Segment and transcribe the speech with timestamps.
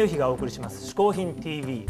[0.00, 1.86] 由紀がお送りします嗜好品 TV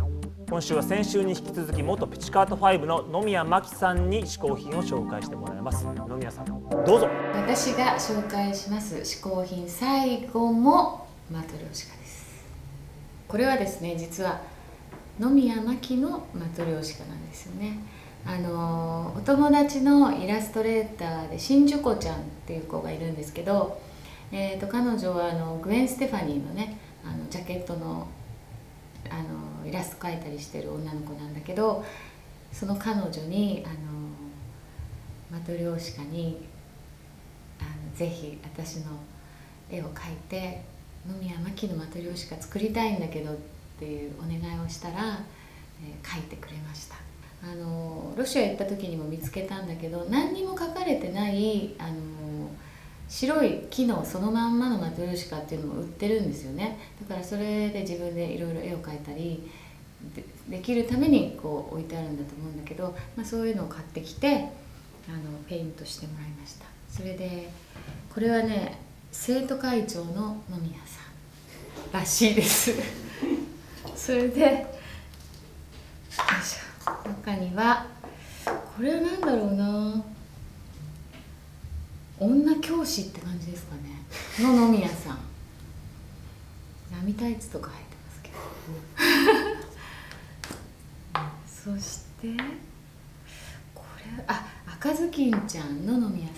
[0.48, 7.08] 今週は先週に引き続き元ピチカート5の野宮真紀さんに嗜好品を紹介してもらいます野宮さんどうぞ。
[7.34, 12.44] 私が紹介します嗜好品最後もマトリョーシカです。
[13.28, 14.40] これはですね実は
[15.20, 17.78] 野宮真紀のマトリョーシカなんですよね。
[18.26, 23.80] あのお友達のイラストレーターで新樹子ちゃんっていう子がいるんですけど、
[24.32, 28.06] えーと、彼女はあのグエン・ステファニーのねあのジャケットの
[29.08, 31.84] あのイラスト描いたりしてる女の子なんだけど
[32.52, 33.76] その彼女にあの
[35.30, 36.46] マトリョーシカに
[37.60, 38.86] あのぜひ私の
[39.70, 40.62] 絵を描いて
[41.08, 43.36] 野宮真紀のマトリョーシカ作りたいんだけどっ
[43.78, 45.20] ていうお願いをしたら、
[45.82, 46.96] えー、描いてくれました。
[47.42, 52.49] あのロシア行った時にも見つけたんだけど何にも書かれてないあの
[53.10, 56.78] 白い木のそのまんまのマトリョーシカっていうのも売ってるんですよね。
[57.02, 59.50] だからそれで自分でいろいろ絵を描いたり
[60.48, 64.48] できるためにこう置いてあるんだと思うんだけど、まあ、そういうのを買ってきてあの
[65.48, 66.66] ペイントしてもらいました。
[66.88, 67.50] それで
[68.14, 68.78] これはね
[69.10, 71.00] 生徒会長の野宮さ
[71.90, 72.72] んらしいです。
[73.96, 74.52] それでよい
[76.44, 77.08] しょ。
[77.08, 77.86] 中には
[78.44, 80.09] これは何だろうな。
[82.20, 83.80] 女教師って感じですかね。
[84.38, 85.18] の野宮さん。
[86.92, 88.28] 並タイツとか入ってますけ
[91.72, 91.74] ど。
[91.80, 92.36] そして
[93.74, 96.36] これあ赤ずきんちゃんの野宮さん。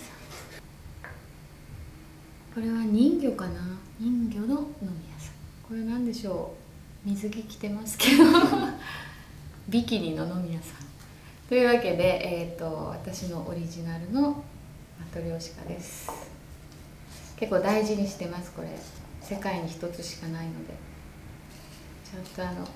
[2.55, 3.61] これは人魚かな？
[3.99, 4.69] 人魚の野宮
[5.19, 5.35] さん。
[5.67, 6.55] これ何でしょ
[7.05, 7.09] う？
[7.09, 8.25] 水着着てますけど。
[9.69, 10.87] ビキニの野宮さん。
[11.49, 14.45] というわけで、えーと、私のオリジナルの
[14.99, 16.11] マトリョーシカです。
[17.37, 18.69] 結構大事にしてますこれ。
[19.21, 20.75] 世界に一つしかないので。
[22.13, 22.67] ちゃんとあの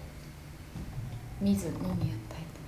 [1.40, 2.14] 水のみやって入って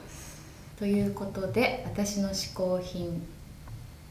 [0.04, 0.36] ます。
[0.78, 3.26] ということで私の嗜好品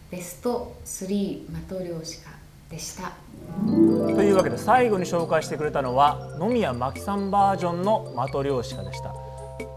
[0.09, 2.31] ベスト3マトリョーシカ
[2.69, 3.13] でした。
[3.65, 9.13] というわけで最後に紹介してくれたのは野宮真紀さんバージョンのマトリョーシカでした。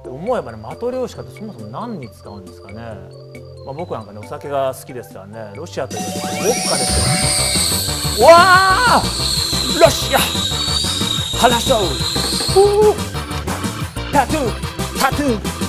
[0.04, 2.82] 思えばねマトリョーシカってそもそも何に使うんですかね、
[3.64, 8.26] まあ、僕なんかねお酒が好きですからねロシアというとウォッカですよ。
[8.26, 9.02] わあ
[9.82, 10.18] ロシア。
[11.38, 11.84] 話し合う
[14.12, 15.00] タトゥー。
[15.00, 15.60] タトゥー。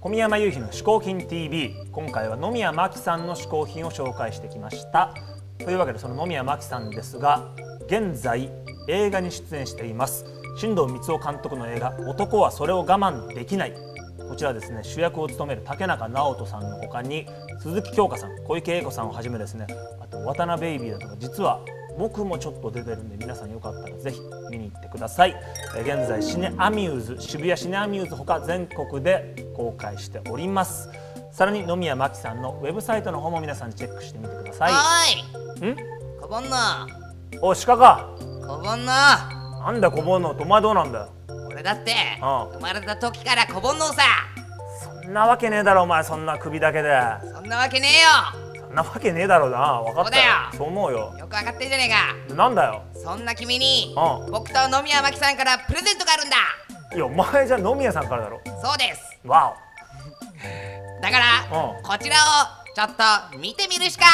[0.00, 5.12] 小宮山雄飛の嗜好品 TV 今回は野宮真紀さんの嗜好品を紹介してきました
[5.64, 7.50] というわけでその野宮真紀さんですが
[7.86, 8.50] 現在
[8.88, 10.24] 映画に出演しています。
[10.58, 13.74] 新藤光雄監督の映画「男はそれを我慢できない」
[14.28, 17.26] こちらですね主役を務める竹中直人さんの他に
[17.60, 19.66] 鈴木京香さん小池栄子さんをはじめですね
[20.00, 21.60] あと渡辺ベイビーだとか実は
[21.96, 24.20] 僕もちょっと出てるんで皆さんよかったらぜひ
[24.50, 25.34] 見に行ってください。
[25.80, 30.88] 現在シネアミューズ渋谷シネアミューズほか全国で公開しております。
[31.32, 34.72] さらに野宮真紀さんのウェブサイトの方も皆さんチェックしてみてください。
[34.72, 34.78] は
[35.44, 35.47] い。
[35.66, 35.76] ん？
[36.20, 36.56] こぼんの
[37.42, 38.08] お鹿か。
[38.46, 41.08] こぼんのなんだこぼんの戸惑うなんだ。
[41.50, 44.02] 俺だって生まれた時からこぼんのさ。
[45.02, 47.00] そんなわけねえだろお前そんな首だけで。
[47.32, 48.74] そんなわけねえよ。
[48.74, 49.82] なわけねえだろうな。
[49.82, 50.24] 分かったよ。
[50.52, 51.14] そう思うよ。
[51.18, 51.88] よく分かってるじゃね
[52.28, 52.34] えか。
[52.34, 52.82] なんだよ。
[52.94, 53.94] そんな君に
[54.30, 56.36] 僕と野宮真紀さんからプレゼントがあるんだ。
[56.94, 58.40] いやお前じゃ野宮さんからだろ。
[58.62, 59.18] そうです。
[59.26, 61.02] わお。
[61.02, 61.24] だから
[61.82, 62.88] こちらをちょっ
[63.32, 64.04] と見てみるしか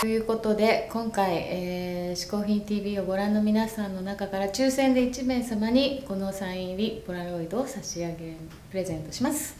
[0.00, 8.34] ということで今回、えー、嗜好品 TV をご覧の皆さんの中から抽選で1名様にこのサイン入りポラロイドを差し上げ
[8.70, 9.58] プレゼントします。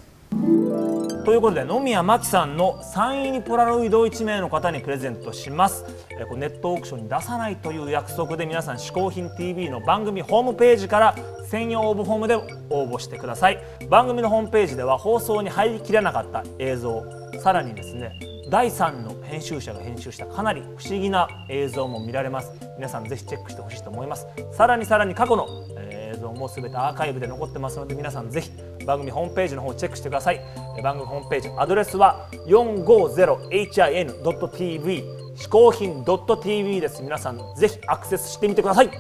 [1.27, 5.85] ということで野宮真紀さんのサイン入りポラロイドを1名の方にプレゼントします
[6.19, 11.17] えこネットオークションに出さないという約束で皆さん「嗜好品 TV」の番組ホームページから
[11.49, 12.37] 専用応募フォームで
[12.71, 13.59] 応募してください
[13.91, 17.05] 番組のホームページでは放送に入りきらなかった映像
[17.41, 18.13] さらにですね
[18.49, 22.53] 第3の編集者が編集したかなり不思議な映像も見られます。
[22.77, 24.27] 皆さんぜひチェックしてほしいと思います。
[24.53, 25.47] さらにさらに過去の
[25.91, 28.51] 映像も全てアーカイブで残ってますので皆さんぜひ
[28.85, 30.41] 番組ホームページの方をチェックしてください。
[30.83, 35.05] 番組ホームページアドレスは 450hin.tv
[35.37, 37.03] 嗜好品 .tv です。
[37.03, 38.91] 皆さんぜひアクセスしてみてください。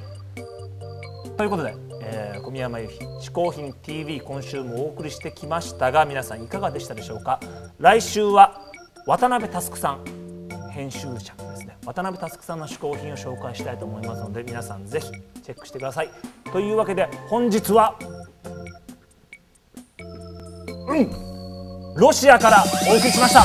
[1.37, 7.41] ということで、えー、小宮山由紀嗜好品 TV 今週もお送りしてきましたが皆さんいかがでしたでしょうか？
[7.79, 8.61] 来週は
[9.07, 10.05] 渡辺佑さん
[10.81, 11.21] 編集者で
[11.57, 11.77] すね。
[11.85, 15.11] 渡辺佑さんの嗜好品を紹介したいと思いますので皆さんぜひ
[15.43, 16.11] チェックしてください。
[16.51, 17.99] というわけで本日は
[20.89, 23.43] うんロシアからお送りしました。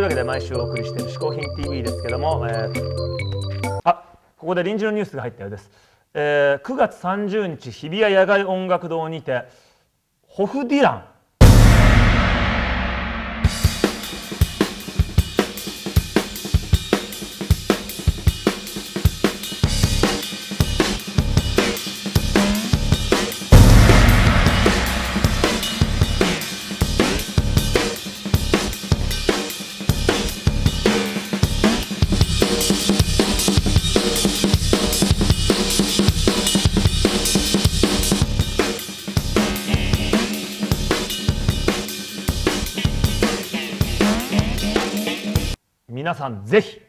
[0.00, 4.02] いうわけで毎週お送りしている「嗜好品 TV」ですけども、えー、あ
[4.38, 5.70] ここで臨時のニュースが入ったようです、
[6.14, 9.44] えー、9月30日日比谷野外音楽堂にて
[10.26, 11.04] ホフディラン
[46.00, 46.80] 皆さんぜひ